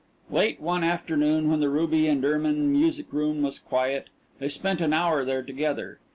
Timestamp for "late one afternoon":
0.31-1.51